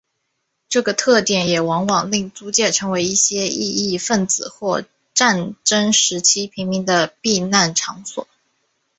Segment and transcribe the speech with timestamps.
[0.67, 8.27] 这个特点也往往令租界成为一些异议份子或战争时期平民的避难场所。